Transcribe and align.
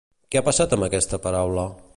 Què 0.35 0.39
ha 0.39 0.43
passat 0.47 0.73
amb 0.77 0.87
aquesta 0.89 1.23
paraula? 1.27 1.71